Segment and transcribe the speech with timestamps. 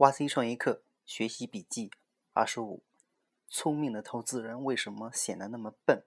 [0.00, 1.90] 哇 C 创业课学习笔记
[2.32, 2.82] 二十五：
[3.50, 6.04] 聪明的投资人为什么显得那么笨？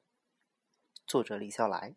[1.06, 1.94] 作者李笑来。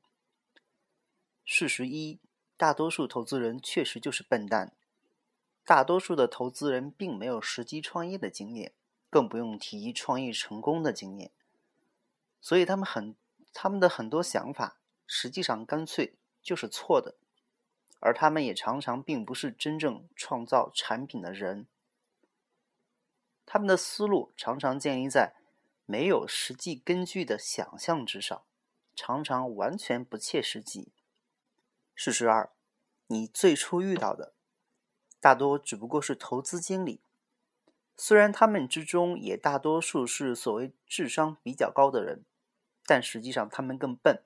[1.43, 2.21] 事实一：
[2.59, 4.75] 大多数投资人确实就是笨蛋。
[5.65, 8.75] 大多数的投资人并没有实际创业的经验，
[9.09, 11.31] 更不用提创业成功的经验，
[12.43, 13.17] 所以他们很
[13.55, 17.15] 他们的很多想法实际上干脆就是错的，
[18.01, 21.67] 而他们也常常并不是真正创造产品的人。
[23.57, 25.33] 他们的思路常常建立在
[25.87, 28.43] 没有实际根据的想象之上，
[28.95, 30.93] 常常完全不切实际。
[31.95, 32.51] 事实二，
[33.07, 34.35] 你最初遇到的
[35.23, 37.01] 大多只不过是投资经理，
[37.97, 42.27] 虽然他们之中也大多数是所谓智商比较高的人，
[42.85, 44.23] 但实际上他们更笨，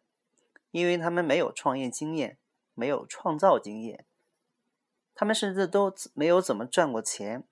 [0.73, 2.37] 因为他们没有创业经验，
[2.75, 4.05] 没有创造经验，
[5.15, 7.45] 他们甚至都没有怎么赚过钱。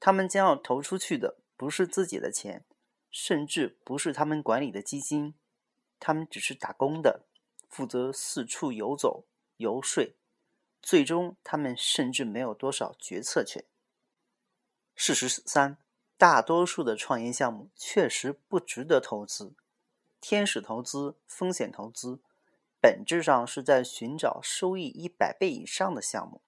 [0.00, 2.64] 他们将要投出去的不是自己的钱，
[3.10, 5.34] 甚至不是他们管理的基金，
[5.98, 7.26] 他们只是打工的，
[7.68, 9.26] 负责四处游走、
[9.58, 10.16] 游说，
[10.80, 13.62] 最终他们甚至没有多少决策权。
[14.94, 15.76] 事实三，
[16.16, 19.54] 大多数的创业项目确实不值得投资，
[20.20, 22.20] 天使投资、风险投资，
[22.80, 26.40] 本质上是在寻找收益一百倍以上的项目。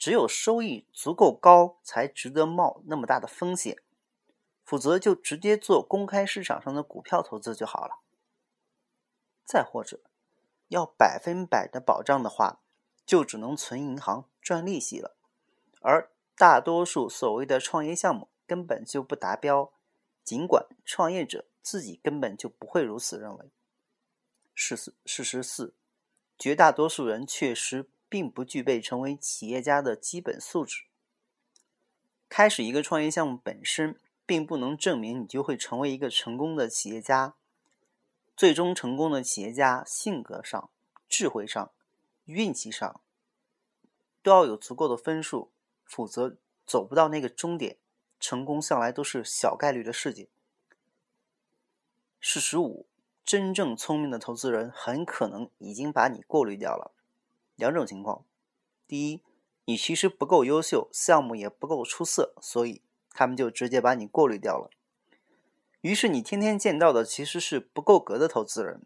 [0.00, 3.76] 只有收益足够高，才值得冒那么大的风险，
[4.64, 8.00] 否则就直接做公开市场上的股票投资就好了。
[9.44, 10.00] 再或者，
[10.68, 12.62] 要百分百的保障的话，
[13.04, 15.18] 就只能存银行赚利息了。
[15.82, 19.70] 而大多数所谓的创业项目根本就不达标，
[20.24, 23.50] 尽管创业者自己根本就不会如此认为。
[24.54, 25.74] 事实事实四，
[26.38, 27.90] 绝大多数人确实。
[28.10, 30.82] 并不具备成为企业家的基本素质。
[32.28, 37.34] 开始一个创业项目本身，并不能证明你就会成为一个成功的企业家。
[38.36, 40.70] 最终成功的企业家，性格上、
[41.08, 41.70] 智慧上、
[42.24, 43.00] 运气上，
[44.22, 45.50] 都要有足够的分数，
[45.84, 47.76] 否则走不到那个终点。
[48.18, 50.28] 成功向来都是小概率的事情。
[52.18, 52.86] 事实五：
[53.24, 56.92] 真正聪明的投资人，很可能已经把你过滤掉了。
[57.60, 58.24] 两种情况：
[58.88, 59.22] 第一，
[59.66, 64.70] 你其实不够优秀，项目也不够出色，所以他们就直接把你过滤掉了。
[65.82, 68.82] 于是你天天见到的其实是不够格的投资人。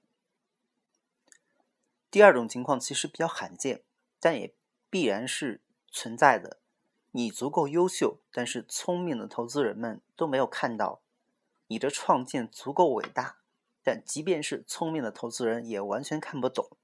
[2.11, 3.83] 第二种情况其实比较罕见，
[4.21, 4.53] 但也
[4.91, 5.61] 必然是
[5.91, 6.59] 存在的。
[7.13, 11.01] 你足够优秀，但是聪明的投资人们都没有看到
[11.69, 13.39] 你的创建足够伟大，
[13.83, 16.77] 但即便是聪明的投资人也完全看不懂。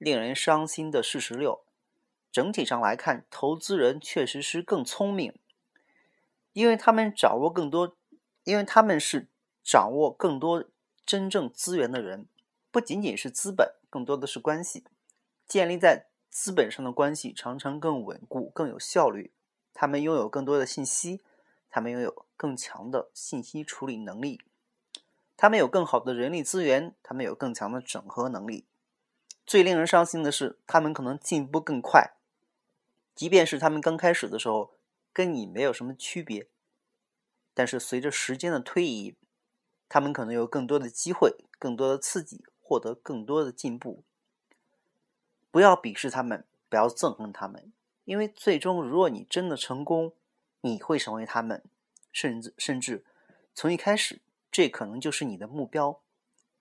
[0.00, 1.62] 令人伤心的事实六：
[2.32, 5.34] 整体上来看，投资人确实是更聪明，
[6.54, 7.98] 因为他们掌握更多，
[8.44, 9.28] 因为他们是
[9.62, 10.64] 掌握更多
[11.04, 12.26] 真正资源的人，
[12.70, 14.84] 不仅仅是资本，更多的是关系。
[15.46, 19.34] 建立在资本上的关系常常更稳固、更有效率。
[19.74, 21.20] 他们拥有更多的信息，
[21.68, 24.40] 他们拥有更强的信息处理能力，
[25.36, 28.64] 他们有更好的人力资源，他们有更强的整合能力。
[29.50, 32.12] 最令人伤心的是，他们可能进步更快，
[33.16, 34.74] 即便是他们刚开始的时候
[35.12, 36.46] 跟你没有什么区别，
[37.52, 39.16] 但是随着时间的推移，
[39.88, 44.04] 他们可能有更多的机会、更多的刺激，获得更多的进步。
[45.50, 47.72] 不要鄙视他们，不要憎恨他们，
[48.04, 50.12] 因为最终，如果你真的成功，
[50.60, 51.64] 你会成为他们，
[52.12, 53.04] 甚至甚至
[53.52, 54.20] 从一开始，
[54.52, 56.00] 这可能就是你的目标。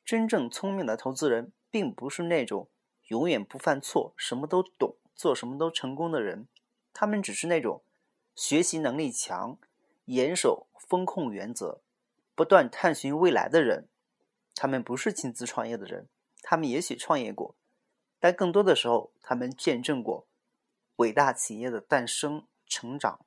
[0.04, 2.68] 真正聪明的投资人，并不是那种。
[3.10, 6.48] 永远不犯错、什么都懂、做什么都成功的人，
[6.94, 7.84] 他们只是那种
[8.36, 9.58] 学习能力强、
[10.06, 11.82] 严守风控原则、
[12.36, 13.88] 不断探寻未来的人。
[14.54, 16.08] 他们不是亲自创业的人，
[16.44, 17.56] 他们也许创业过，
[18.20, 20.28] 但更多的时候，他们见证过
[20.98, 23.26] 伟大企业的诞生、成长、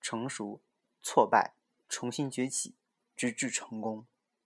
[0.00, 0.60] 成熟、
[1.02, 1.54] 挫败、
[1.88, 2.74] 重新崛起，
[3.16, 4.06] 直至成功。